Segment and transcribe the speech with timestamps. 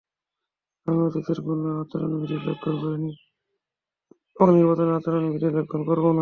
[0.87, 3.11] আমি অতীতে কোনো আচরণবিধি লঙ্ঘন করিনি
[4.35, 6.19] এবং নির্বাচনে আচরণবিধি লঙ্ঘন করব না।